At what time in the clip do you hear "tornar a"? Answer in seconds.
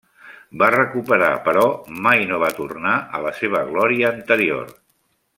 2.61-3.23